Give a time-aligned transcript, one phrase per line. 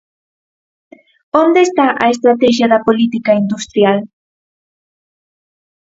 [1.43, 3.99] ¿Onde está a estratexia da política industrial?